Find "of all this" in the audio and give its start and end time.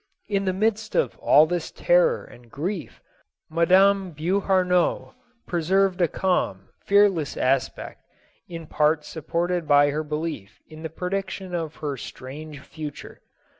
0.95-1.69